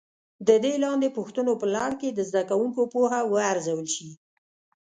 [0.47, 4.09] د دې لاندې پوښتنو په لړ کې د زده کوونکو پوهه وارزول شي.